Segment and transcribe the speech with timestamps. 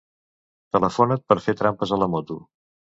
[0.77, 2.45] Telefonat per fer trampes a la moto.